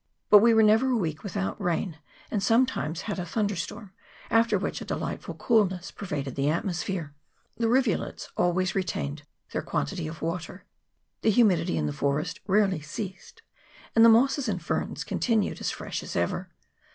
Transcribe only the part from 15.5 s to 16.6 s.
as fresh as ever.